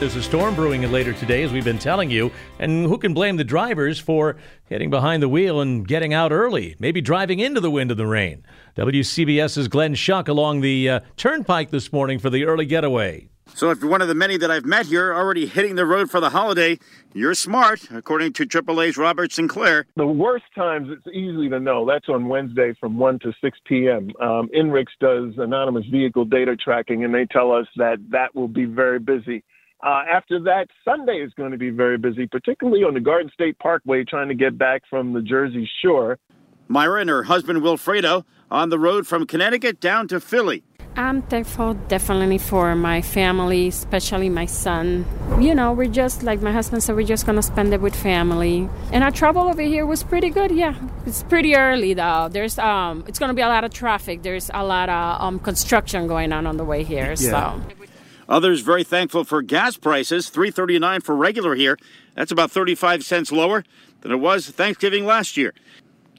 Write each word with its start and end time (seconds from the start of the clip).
There's 0.00 0.16
a 0.16 0.22
storm 0.22 0.54
brewing 0.54 0.90
later 0.90 1.12
today, 1.12 1.42
as 1.42 1.52
we've 1.52 1.62
been 1.62 1.78
telling 1.78 2.10
you. 2.10 2.32
And 2.58 2.86
who 2.86 2.96
can 2.96 3.12
blame 3.12 3.36
the 3.36 3.44
drivers 3.44 3.98
for 3.98 4.36
getting 4.70 4.88
behind 4.88 5.22
the 5.22 5.28
wheel 5.28 5.60
and 5.60 5.86
getting 5.86 6.14
out 6.14 6.32
early, 6.32 6.74
maybe 6.78 7.02
driving 7.02 7.38
into 7.38 7.60
the 7.60 7.70
wind 7.70 7.90
and 7.90 8.00
the 8.00 8.06
rain? 8.06 8.42
WCBS's 8.76 9.68
Glenn 9.68 9.94
Schuck 9.94 10.26
along 10.26 10.62
the 10.62 10.88
uh, 10.88 11.00
turnpike 11.18 11.68
this 11.68 11.92
morning 11.92 12.18
for 12.18 12.30
the 12.30 12.46
early 12.46 12.64
getaway. 12.64 13.28
So, 13.54 13.70
if 13.70 13.82
you're 13.82 13.90
one 13.90 14.00
of 14.00 14.08
the 14.08 14.14
many 14.14 14.38
that 14.38 14.50
I've 14.50 14.64
met 14.64 14.86
here 14.86 15.12
already 15.12 15.44
hitting 15.44 15.74
the 15.74 15.84
road 15.84 16.10
for 16.10 16.18
the 16.18 16.30
holiday, 16.30 16.78
you're 17.12 17.34
smart, 17.34 17.90
according 17.90 18.32
to 18.34 18.46
AAA's 18.46 18.96
Robert 18.96 19.32
Sinclair. 19.32 19.84
The 19.96 20.06
worst 20.06 20.46
times, 20.54 20.88
it's 20.90 21.14
easy 21.14 21.50
to 21.50 21.60
know. 21.60 21.84
That's 21.84 22.08
on 22.08 22.26
Wednesday 22.28 22.72
from 22.80 22.96
1 22.96 23.18
to 23.18 23.34
6 23.38 23.58
p.m. 23.66 24.12
Um, 24.18 24.48
INRIX 24.56 24.86
does 24.98 25.34
anonymous 25.36 25.84
vehicle 25.90 26.24
data 26.24 26.56
tracking, 26.56 27.04
and 27.04 27.12
they 27.12 27.26
tell 27.26 27.52
us 27.52 27.66
that 27.76 27.98
that 28.10 28.34
will 28.34 28.48
be 28.48 28.64
very 28.64 28.98
busy. 28.98 29.44
Uh, 29.82 30.02
after 30.12 30.38
that, 30.40 30.66
Sunday 30.84 31.22
is 31.22 31.32
going 31.34 31.52
to 31.52 31.58
be 31.58 31.70
very 31.70 31.96
busy, 31.96 32.26
particularly 32.26 32.84
on 32.84 32.92
the 32.92 33.00
Garden 33.00 33.30
State 33.32 33.58
Parkway 33.58 34.04
trying 34.04 34.28
to 34.28 34.34
get 34.34 34.58
back 34.58 34.82
from 34.90 35.14
the 35.14 35.22
Jersey 35.22 35.68
Shore. 35.82 36.18
Myra 36.68 37.00
and 37.00 37.10
her 37.10 37.24
husband 37.24 37.62
Wilfredo 37.62 38.24
on 38.50 38.68
the 38.68 38.78
road 38.78 39.06
from 39.06 39.26
Connecticut 39.26 39.80
down 39.80 40.06
to 40.08 40.20
Philly. 40.20 40.62
I'm 40.96 41.22
thankful 41.22 41.74
definitely 41.74 42.38
for 42.38 42.74
my 42.74 43.00
family, 43.00 43.68
especially 43.68 44.28
my 44.28 44.46
son. 44.46 45.06
You 45.40 45.54
know, 45.54 45.72
we're 45.72 45.88
just 45.88 46.22
like 46.24 46.42
my 46.42 46.52
husband 46.52 46.82
said, 46.82 46.96
we're 46.96 47.06
just 47.06 47.26
gonna 47.26 47.42
spend 47.42 47.72
it 47.72 47.80
with 47.80 47.94
family. 47.94 48.68
And 48.92 49.02
our 49.04 49.10
travel 49.10 49.48
over 49.48 49.62
here 49.62 49.86
was 49.86 50.02
pretty 50.02 50.30
good. 50.30 50.50
Yeah, 50.50 50.74
it's 51.06 51.22
pretty 51.22 51.54
early 51.54 51.94
though. 51.94 52.28
There's 52.30 52.58
um, 52.58 53.04
it's 53.06 53.18
gonna 53.18 53.34
be 53.34 53.42
a 53.42 53.48
lot 53.48 53.64
of 53.64 53.72
traffic. 53.72 54.22
There's 54.22 54.50
a 54.52 54.64
lot 54.64 54.88
of 54.88 55.20
um, 55.22 55.38
construction 55.38 56.08
going 56.08 56.32
on 56.32 56.46
on 56.46 56.56
the 56.56 56.64
way 56.64 56.82
here. 56.82 57.14
Yeah. 57.16 57.54
So. 57.60 57.62
Others 58.30 58.60
very 58.60 58.84
thankful 58.84 59.24
for 59.24 59.42
gas 59.42 59.76
prices, 59.76 60.30
339 60.30 61.00
for 61.00 61.16
regular 61.16 61.56
here. 61.56 61.76
That's 62.14 62.30
about 62.30 62.52
35 62.52 63.04
cents 63.04 63.32
lower 63.32 63.64
than 64.02 64.12
it 64.12 64.20
was 64.20 64.48
Thanksgiving 64.48 65.04
last 65.04 65.36
year. 65.36 65.52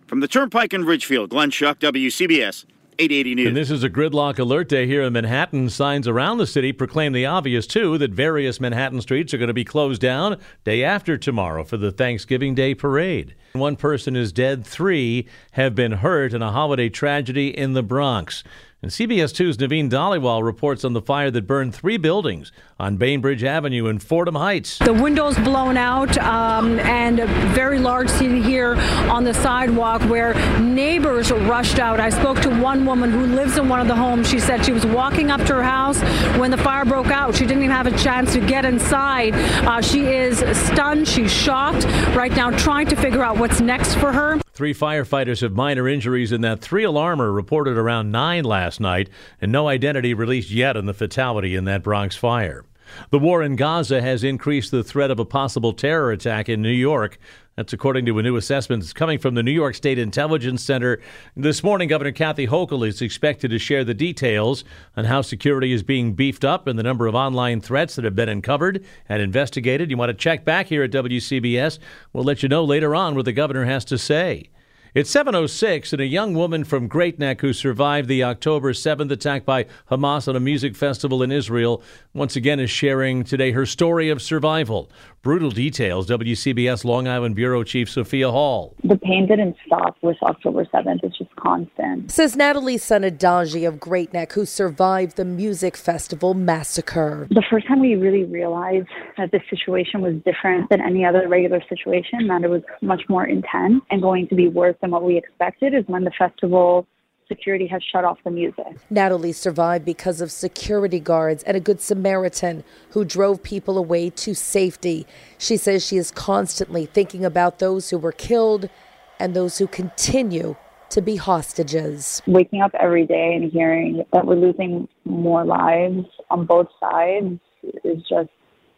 From 0.07 0.19
the 0.19 0.27
Turnpike 0.27 0.73
in 0.73 0.83
Ridgefield, 0.83 1.29
Glenn 1.29 1.51
Schuck, 1.51 1.75
WCBS. 1.75 2.65
880 2.99 3.35
News. 3.35 3.47
And 3.47 3.57
this 3.57 3.71
is 3.71 3.83
a 3.83 3.89
gridlock 3.89 4.37
alert 4.37 4.67
day 4.67 4.85
here 4.85 5.01
in 5.01 5.13
Manhattan. 5.13 5.69
Signs 5.69 6.07
around 6.07 6.37
the 6.37 6.45
city 6.45 6.71
proclaim 6.73 7.13
the 7.13 7.25
obvious, 7.25 7.65
too, 7.65 7.97
that 7.97 8.11
various 8.11 8.59
Manhattan 8.59 9.01
streets 9.01 9.33
are 9.33 9.37
going 9.37 9.47
to 9.47 9.53
be 9.53 9.63
closed 9.63 10.01
down 10.01 10.37
day 10.65 10.83
after 10.83 11.17
tomorrow 11.17 11.63
for 11.63 11.77
the 11.77 11.91
Thanksgiving 11.91 12.53
Day 12.53 12.75
parade. 12.75 13.33
One 13.53 13.75
person 13.77 14.15
is 14.15 14.31
dead, 14.31 14.67
three 14.67 15.27
have 15.51 15.73
been 15.73 15.93
hurt 15.93 16.33
in 16.33 16.41
a 16.41 16.51
holiday 16.51 16.89
tragedy 16.89 17.57
in 17.57 17.73
the 17.73 17.81
Bronx. 17.81 18.43
And 18.83 18.89
CBS 18.89 19.31
2's 19.31 19.57
Naveen 19.57 19.91
Dhaliwal 19.91 20.43
reports 20.43 20.83
on 20.83 20.93
the 20.93 21.03
fire 21.03 21.29
that 21.29 21.45
burned 21.45 21.75
three 21.75 21.97
buildings 21.97 22.51
on 22.79 22.97
Bainbridge 22.97 23.43
Avenue 23.43 23.85
in 23.85 23.99
Fordham 23.99 24.33
Heights. 24.33 24.79
The 24.79 24.91
windows 24.91 25.37
blown 25.37 25.77
out 25.77 26.17
um, 26.17 26.79
and 26.79 27.19
a 27.19 27.27
very 27.53 27.77
large 27.77 28.09
scene 28.09 28.41
here 28.41 28.73
on 29.07 29.23
the 29.23 29.35
sidewalk 29.35 30.01
where 30.09 30.33
neighbors 30.59 31.31
rushed 31.31 31.77
out. 31.77 31.99
I 31.99 32.09
spoke 32.09 32.41
to 32.41 32.49
one 32.59 32.83
woman 32.83 33.11
who 33.11 33.27
lives 33.27 33.59
in 33.59 33.69
one 33.69 33.81
of 33.81 33.87
the 33.87 33.95
homes. 33.95 34.27
She 34.27 34.39
said 34.39 34.65
she 34.65 34.71
was 34.71 34.83
walking 34.87 35.29
up 35.29 35.41
to 35.41 35.53
her 35.53 35.63
house 35.63 36.01
when 36.39 36.49
the 36.49 36.57
fire 36.57 36.83
broke 36.83 37.11
out. 37.11 37.35
She 37.35 37.45
didn't 37.45 37.61
even 37.61 37.75
have 37.75 37.85
a 37.85 37.95
chance 37.99 38.33
to 38.33 38.39
get 38.39 38.65
inside. 38.65 39.35
Uh, 39.35 39.81
she 39.81 40.07
is 40.07 40.39
stunned. 40.57 41.07
She's 41.07 41.31
shocked 41.31 41.85
right 42.15 42.31
now, 42.31 42.49
trying 42.49 42.87
to 42.87 42.95
figure 42.95 43.23
out 43.23 43.37
what's 43.37 43.61
next 43.61 43.93
for 43.93 44.11
her. 44.11 44.40
Three 44.61 44.75
firefighters 44.75 45.41
have 45.41 45.53
minor 45.53 45.87
injuries 45.87 46.31
in 46.31 46.41
that 46.41 46.61
three 46.61 46.83
alarmer 46.83 47.33
reported 47.33 47.79
around 47.79 48.11
9 48.11 48.43
last 48.43 48.79
night, 48.79 49.09
and 49.41 49.51
no 49.51 49.67
identity 49.67 50.13
released 50.13 50.51
yet 50.51 50.77
on 50.77 50.85
the 50.85 50.93
fatality 50.93 51.55
in 51.55 51.65
that 51.65 51.81
Bronx 51.81 52.15
fire. 52.15 52.63
The 53.09 53.17
war 53.17 53.41
in 53.41 53.55
Gaza 53.55 54.03
has 54.03 54.23
increased 54.23 54.69
the 54.69 54.83
threat 54.83 55.09
of 55.09 55.17
a 55.17 55.25
possible 55.25 55.73
terror 55.73 56.11
attack 56.11 56.47
in 56.47 56.61
New 56.61 56.69
York. 56.69 57.17
That's 57.57 57.73
according 57.73 58.05
to 58.05 58.17
a 58.17 58.23
new 58.23 58.37
assessment 58.37 58.95
coming 58.95 59.19
from 59.19 59.35
the 59.35 59.43
New 59.43 59.51
York 59.51 59.75
State 59.75 59.99
Intelligence 59.99 60.63
Center. 60.63 61.01
This 61.35 61.61
morning, 61.61 61.89
Governor 61.89 62.13
Kathy 62.13 62.47
Hochul 62.47 62.87
is 62.87 63.01
expected 63.01 63.51
to 63.51 63.59
share 63.59 63.83
the 63.83 63.93
details 63.93 64.63
on 64.95 65.03
how 65.03 65.21
security 65.21 65.73
is 65.73 65.83
being 65.83 66.13
beefed 66.13 66.45
up 66.45 66.65
and 66.65 66.79
the 66.79 66.83
number 66.83 67.07
of 67.07 67.15
online 67.15 67.59
threats 67.59 67.95
that 67.95 68.05
have 68.05 68.15
been 68.15 68.29
uncovered 68.29 68.85
and 69.09 69.21
investigated. 69.21 69.91
You 69.91 69.97
want 69.97 70.11
to 70.11 70.13
check 70.13 70.45
back 70.45 70.67
here 70.67 70.83
at 70.83 70.91
WCBS? 70.91 71.77
We'll 72.13 72.23
let 72.23 72.41
you 72.41 72.47
know 72.47 72.63
later 72.63 72.95
on 72.95 73.15
what 73.15 73.25
the 73.25 73.33
governor 73.33 73.65
has 73.65 73.83
to 73.85 73.97
say. 73.97 74.49
It's 74.93 75.09
706, 75.09 75.93
and 75.93 76.01
a 76.01 76.05
young 76.05 76.33
woman 76.33 76.65
from 76.65 76.89
Great 76.89 77.17
Neck 77.17 77.39
who 77.39 77.53
survived 77.53 78.09
the 78.09 78.25
October 78.25 78.73
7th 78.73 79.09
attack 79.09 79.45
by 79.45 79.65
Hamas 79.89 80.27
on 80.27 80.35
a 80.35 80.41
music 80.41 80.75
festival 80.75 81.23
in 81.23 81.31
Israel 81.31 81.81
once 82.13 82.35
again 82.35 82.59
is 82.59 82.69
sharing 82.69 83.23
today 83.23 83.51
her 83.51 83.65
story 83.65 84.09
of 84.09 84.21
survival. 84.21 84.91
Brutal 85.23 85.51
details. 85.51 86.09
WCBS 86.09 86.83
Long 86.83 87.07
Island 87.07 87.35
Bureau 87.35 87.63
Chief 87.63 87.87
Sophia 87.87 88.31
Hall. 88.31 88.75
The 88.83 88.97
pain 88.97 89.27
didn't 89.27 89.55
stop 89.67 89.95
with 90.01 90.17
October 90.23 90.65
7th. 90.65 91.03
It's 91.03 91.15
just 91.15 91.35
constant. 91.35 92.09
Says 92.09 92.35
Natalie 92.35 92.77
Sanandaji 92.77 93.67
of 93.67 93.79
Great 93.79 94.13
Neck, 94.13 94.31
who 94.31 94.45
survived 94.45 95.17
the 95.17 95.25
music 95.25 95.77
festival 95.77 96.33
massacre. 96.33 97.27
The 97.29 97.43
first 97.51 97.67
time 97.67 97.81
we 97.81 97.93
really 97.93 98.23
realized 98.23 98.87
that 99.15 99.31
this 99.31 99.43
situation 99.47 100.01
was 100.01 100.15
different 100.25 100.71
than 100.71 100.81
any 100.81 101.05
other 101.05 101.27
regular 101.27 101.61
situation, 101.69 102.25
that 102.27 102.43
it 102.43 102.49
was 102.49 102.63
much 102.81 103.03
more 103.07 103.27
intense 103.27 103.83
and 103.91 104.01
going 104.01 104.27
to 104.29 104.33
be 104.33 104.47
worse 104.47 104.75
than 104.81 104.89
what 104.89 105.03
we 105.03 105.19
expected, 105.19 105.75
is 105.75 105.83
when 105.85 106.03
the 106.03 106.11
festival 106.17 106.87
security 107.31 107.65
has 107.67 107.81
shut 107.81 108.03
off 108.03 108.17
the 108.25 108.31
music. 108.31 108.75
Natalie 108.89 109.31
survived 109.31 109.85
because 109.85 110.19
of 110.19 110.31
security 110.31 110.99
guards 110.99 111.43
and 111.43 111.55
a 111.55 111.61
good 111.61 111.79
Samaritan 111.79 112.63
who 112.89 113.05
drove 113.05 113.41
people 113.41 113.77
away 113.77 114.09
to 114.09 114.33
safety. 114.33 115.07
She 115.37 115.55
says 115.55 115.85
she 115.85 115.95
is 115.95 116.11
constantly 116.11 116.85
thinking 116.85 117.23
about 117.23 117.59
those 117.59 117.89
who 117.89 117.97
were 117.97 118.11
killed 118.11 118.69
and 119.17 119.33
those 119.33 119.59
who 119.59 119.67
continue 119.67 120.57
to 120.89 121.01
be 121.01 121.15
hostages. 121.15 122.21
Waking 122.27 122.61
up 122.61 122.71
every 122.77 123.05
day 123.05 123.33
and 123.33 123.49
hearing 123.49 124.03
that 124.11 124.25
we're 124.25 124.35
losing 124.35 124.89
more 125.05 125.45
lives 125.45 126.05
on 126.29 126.45
both 126.45 126.67
sides 126.81 127.39
is 127.85 128.03
just 128.09 128.29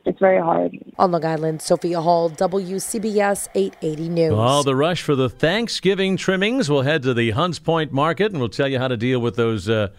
it's 0.06 0.20
very 0.20 0.42
hard. 0.42 0.78
On 1.00 1.12
Long 1.12 1.24
Island, 1.26 1.62
Sophia 1.62 2.02
Hall, 2.02 2.30
WCBS 2.30 3.48
880 3.56 4.10
News. 4.10 4.34
Well, 4.34 4.64
the 4.64 4.76
rush 4.76 5.02
for 5.02 5.16
the 5.16 5.30
Thanksgiving 5.30 6.18
trimmings. 6.18 6.70
We'll 6.70 6.82
head 6.82 7.04
to 7.04 7.14
the 7.14 7.32
Hunts 7.32 7.60
Point 7.60 7.92
Market 7.92 8.32
and 8.32 8.40
we'll 8.40 8.50
tell 8.50 8.68
you 8.68 8.80
how 8.80 8.90
to 8.90 8.98
deal 8.98 9.20
with 9.20 9.36
those 9.36 9.70
uh, 9.70 9.90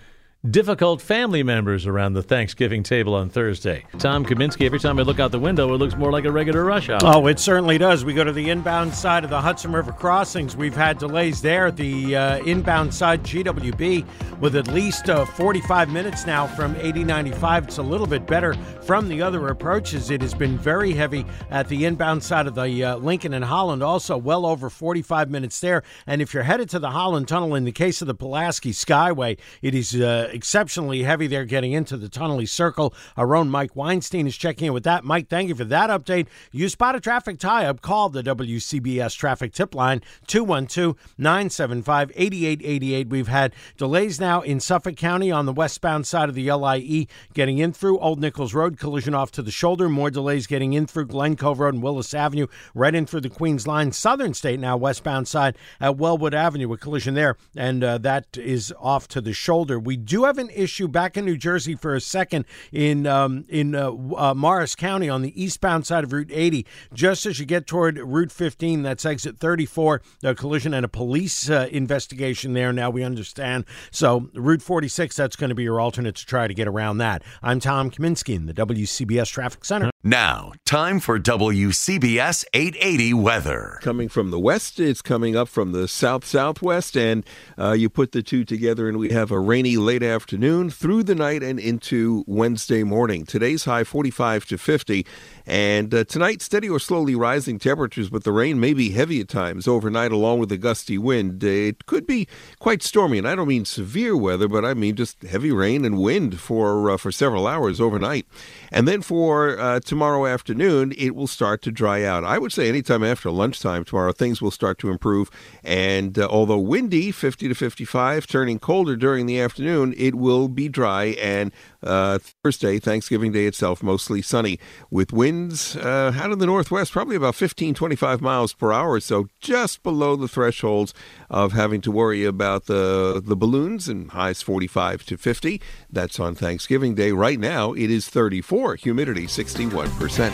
difficult 0.50 1.00
family 1.00 1.42
members 1.42 1.86
around 1.86 2.12
the 2.12 2.22
Thanksgiving 2.22 2.82
table 2.82 3.14
on 3.14 3.30
Thursday. 3.30 3.84
Tom 3.98 4.26
Kaminsky, 4.26 4.66
every 4.66 4.78
time 4.78 4.98
I 4.98 5.02
look 5.02 5.18
out 5.18 5.32
the 5.32 5.38
window, 5.38 5.72
it 5.72 5.78
looks 5.78 5.96
more 5.96 6.12
like 6.12 6.26
a 6.26 6.30
regular 6.30 6.64
rush 6.64 6.90
hour. 6.90 7.00
Oh, 7.02 7.26
it 7.28 7.38
certainly 7.38 7.78
does. 7.78 8.04
We 8.04 8.12
go 8.12 8.24
to 8.24 8.32
the 8.32 8.50
inbound 8.50 8.94
side 8.94 9.24
of 9.24 9.30
the 9.30 9.40
Hudson 9.40 9.72
River 9.72 9.92
crossings. 9.92 10.54
We've 10.54 10.74
had 10.74 10.98
delays 10.98 11.40
there. 11.40 11.70
The 11.70 12.16
uh, 12.16 12.38
inbound 12.44 12.92
side, 12.92 13.22
GWB, 13.22 14.06
with 14.40 14.56
at 14.56 14.68
least 14.68 15.08
uh, 15.08 15.24
45 15.24 15.90
minutes 15.90 16.26
now 16.26 16.46
from 16.46 16.76
8095. 16.76 17.64
It's 17.64 17.78
a 17.78 17.82
little 17.82 18.06
bit 18.06 18.26
better 18.26 18.54
from 18.82 19.08
the 19.08 19.22
other 19.22 19.48
approaches. 19.48 20.10
It 20.10 20.20
has 20.20 20.34
been 20.34 20.58
very 20.58 20.92
heavy 20.92 21.24
at 21.50 21.68
the 21.68 21.86
inbound 21.86 22.22
side 22.22 22.46
of 22.46 22.54
the 22.54 22.84
uh, 22.84 22.96
Lincoln 22.96 23.32
and 23.32 23.44
Holland, 23.44 23.82
also 23.82 24.18
well 24.18 24.44
over 24.44 24.68
45 24.68 25.30
minutes 25.30 25.60
there. 25.60 25.82
And 26.06 26.20
if 26.20 26.34
you're 26.34 26.42
headed 26.42 26.68
to 26.70 26.78
the 26.78 26.90
Holland 26.90 27.28
Tunnel, 27.28 27.54
in 27.54 27.64
the 27.64 27.72
case 27.72 28.02
of 28.02 28.08
the 28.08 28.14
Pulaski 28.14 28.72
Skyway, 28.72 29.38
it 29.62 29.74
is 29.74 29.94
uh, 29.94 30.32
exceptionally 30.34 31.04
heavy 31.04 31.26
there 31.26 31.44
getting 31.44 31.72
into 31.72 31.96
the 31.96 32.08
Tonnelle 32.08 32.48
Circle. 32.48 32.92
Our 33.16 33.36
own 33.36 33.48
Mike 33.48 33.74
Weinstein 33.76 34.26
is 34.26 34.36
checking 34.36 34.66
in 34.66 34.72
with 34.72 34.84
that. 34.84 35.04
Mike, 35.04 35.28
thank 35.28 35.48
you 35.48 35.54
for 35.54 35.64
that 35.64 35.90
update. 35.90 36.26
You 36.52 36.68
spot 36.68 36.96
a 36.96 37.00
traffic 37.00 37.38
tie 37.38 37.66
up, 37.66 37.80
call 37.80 38.08
the 38.08 38.22
WCBS 38.22 39.16
traffic 39.16 39.52
tip 39.52 39.74
line 39.74 40.02
212 40.26 40.96
975 41.16 42.10
8888. 42.14 43.08
We've 43.08 43.28
had 43.28 43.54
delays 43.76 44.20
now 44.20 44.40
in 44.40 44.60
Suffolk 44.60 44.96
County 44.96 45.30
on 45.30 45.46
the 45.46 45.52
westbound 45.52 46.06
side 46.06 46.28
of 46.28 46.34
the 46.34 46.50
LIE 46.50 47.06
getting 47.32 47.58
in 47.58 47.72
through 47.72 47.98
Old 48.00 48.20
Nichols 48.20 48.54
Road, 48.54 48.78
collision 48.78 49.14
off 49.14 49.30
to 49.32 49.42
the 49.42 49.50
shoulder. 49.50 49.88
More 49.88 50.10
delays 50.10 50.46
getting 50.46 50.72
in 50.72 50.86
through 50.86 51.06
Glen 51.06 51.36
Cove 51.36 51.60
Road 51.60 51.74
and 51.74 51.82
Willis 51.82 52.12
Avenue, 52.12 52.48
right 52.74 52.94
in 52.94 53.06
through 53.06 53.20
the 53.20 53.30
Queens 53.30 53.66
line. 53.66 53.92
Southern 53.92 54.34
State 54.34 54.60
now 54.60 54.76
westbound 54.76 55.28
side 55.28 55.56
at 55.80 55.96
Wellwood 55.96 56.34
Avenue, 56.34 56.72
a 56.72 56.76
collision 56.76 57.14
there, 57.14 57.36
and 57.56 57.84
uh, 57.84 57.98
that 57.98 58.36
is 58.36 58.72
off 58.78 59.06
to 59.08 59.20
the 59.20 59.32
shoulder. 59.32 59.78
We 59.78 59.96
do 59.96 60.23
have 60.24 60.38
an 60.38 60.50
issue 60.50 60.88
back 60.88 61.16
in 61.16 61.24
New 61.24 61.36
Jersey 61.36 61.74
for 61.74 61.94
a 61.94 62.00
second 62.00 62.44
in 62.72 63.06
um, 63.06 63.44
in 63.48 63.74
uh, 63.74 63.90
uh, 64.16 64.34
Morris 64.34 64.74
County 64.74 65.08
on 65.08 65.22
the 65.22 65.42
eastbound 65.42 65.86
side 65.86 66.04
of 66.04 66.12
Route 66.12 66.30
80. 66.32 66.66
Just 66.92 67.26
as 67.26 67.38
you 67.38 67.46
get 67.46 67.66
toward 67.66 67.98
Route 67.98 68.32
15, 68.32 68.82
that's 68.82 69.04
exit 69.04 69.38
34, 69.38 70.02
a 70.22 70.34
collision 70.34 70.74
and 70.74 70.84
a 70.84 70.88
police 70.88 71.48
uh, 71.48 71.68
investigation 71.70 72.52
there. 72.52 72.72
Now 72.72 72.90
we 72.90 73.02
understand. 73.02 73.64
So 73.90 74.30
Route 74.34 74.62
46, 74.62 75.16
that's 75.16 75.36
going 75.36 75.50
to 75.50 75.54
be 75.54 75.64
your 75.64 75.80
alternate 75.80 76.16
to 76.16 76.26
try 76.26 76.46
to 76.46 76.54
get 76.54 76.68
around 76.68 76.98
that. 76.98 77.22
I'm 77.42 77.60
Tom 77.60 77.90
Kaminsky 77.90 78.34
in 78.34 78.46
the 78.46 78.54
WCBS 78.54 79.30
Traffic 79.30 79.64
Center. 79.64 79.93
Now, 80.06 80.52
time 80.66 81.00
for 81.00 81.18
WCBS 81.18 82.44
880 82.52 83.14
weather. 83.14 83.78
Coming 83.80 84.10
from 84.10 84.30
the 84.30 84.38
west, 84.38 84.78
it's 84.78 85.00
coming 85.00 85.34
up 85.34 85.48
from 85.48 85.72
the 85.72 85.88
south 85.88 86.26
southwest, 86.26 86.94
and 86.94 87.24
uh, 87.58 87.72
you 87.72 87.88
put 87.88 88.12
the 88.12 88.22
two 88.22 88.44
together, 88.44 88.86
and 88.86 88.98
we 88.98 89.12
have 89.12 89.30
a 89.30 89.40
rainy 89.40 89.78
late 89.78 90.02
afternoon 90.02 90.68
through 90.68 91.04
the 91.04 91.14
night 91.14 91.42
and 91.42 91.58
into 91.58 92.22
Wednesday 92.26 92.82
morning. 92.82 93.24
Today's 93.24 93.64
high 93.64 93.82
45 93.82 94.44
to 94.44 94.58
50, 94.58 95.06
and 95.46 95.94
uh, 95.94 96.04
tonight 96.04 96.42
steady 96.42 96.68
or 96.68 96.78
slowly 96.78 97.14
rising 97.14 97.58
temperatures, 97.58 98.10
but 98.10 98.24
the 98.24 98.32
rain 98.32 98.60
may 98.60 98.74
be 98.74 98.90
heavy 98.90 99.22
at 99.22 99.28
times 99.28 99.66
overnight, 99.66 100.12
along 100.12 100.38
with 100.38 100.52
a 100.52 100.58
gusty 100.58 100.98
wind. 100.98 101.42
It 101.42 101.86
could 101.86 102.06
be 102.06 102.28
quite 102.58 102.82
stormy, 102.82 103.16
and 103.16 103.26
I 103.26 103.34
don't 103.34 103.48
mean 103.48 103.64
severe 103.64 104.14
weather, 104.14 104.48
but 104.48 104.66
I 104.66 104.74
mean 104.74 104.96
just 104.96 105.22
heavy 105.22 105.50
rain 105.50 105.82
and 105.82 105.96
wind 105.96 106.40
for 106.40 106.90
uh, 106.90 106.98
for 106.98 107.10
several 107.10 107.46
hours 107.46 107.80
overnight, 107.80 108.26
and 108.70 108.86
then 108.86 109.00
for 109.00 109.58
uh, 109.58 109.80
tomorrow 109.94 110.26
afternoon, 110.26 110.92
it 110.98 111.14
will 111.14 111.28
start 111.28 111.62
to 111.62 111.70
dry 111.70 112.02
out. 112.02 112.24
I 112.24 112.36
would 112.36 112.52
say 112.52 112.68
anytime 112.68 113.04
after 113.04 113.30
lunchtime 113.30 113.84
tomorrow, 113.84 114.10
things 114.10 114.42
will 114.42 114.50
start 114.50 114.76
to 114.80 114.90
improve. 114.90 115.30
And 115.62 116.18
uh, 116.18 116.26
although 116.28 116.58
windy, 116.58 117.12
50 117.12 117.46
to 117.46 117.54
55, 117.54 118.26
turning 118.26 118.58
colder 118.58 118.96
during 118.96 119.26
the 119.26 119.40
afternoon, 119.40 119.94
it 119.96 120.16
will 120.16 120.48
be 120.48 120.68
dry. 120.68 121.16
And 121.22 121.52
uh, 121.84 122.18
Thursday, 122.42 122.78
Thanksgiving 122.78 123.32
Day 123.32 123.46
itself, 123.46 123.82
mostly 123.82 124.22
sunny 124.22 124.58
with 124.90 125.12
winds 125.12 125.76
uh, 125.76 126.12
out 126.16 126.32
of 126.32 126.38
the 126.38 126.46
northwest, 126.46 126.92
probably 126.92 127.16
about 127.16 127.34
15, 127.34 127.74
25 127.74 128.20
miles 128.20 128.52
per 128.52 128.72
hour. 128.72 129.00
So 129.00 129.28
just 129.40 129.82
below 129.82 130.16
the 130.16 130.28
thresholds 130.28 130.94
of 131.30 131.52
having 131.52 131.80
to 131.82 131.90
worry 131.90 132.24
about 132.24 132.66
the, 132.66 133.22
the 133.24 133.36
balloons 133.36 133.88
and 133.88 134.10
highs 134.10 134.42
45 134.42 135.04
to 135.06 135.16
50. 135.16 135.60
That's 135.90 136.18
on 136.18 136.34
Thanksgiving 136.34 136.94
Day. 136.94 137.12
Right 137.12 137.38
now, 137.38 137.72
it 137.72 137.90
is 137.90 138.08
34, 138.08 138.76
humidity 138.76 139.26
61%. 139.26 140.32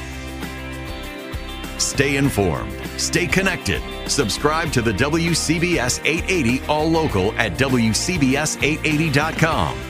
Stay 1.79 2.17
informed. 2.17 2.73
Stay 2.99 3.26
connected. 3.26 3.82
Subscribe 4.06 4.70
to 4.73 4.82
the 4.82 4.93
WCBS 4.93 6.00
880 6.05 6.61
All 6.67 6.88
Local 6.88 7.32
at 7.32 7.55
WCBS880.com 7.55 9.89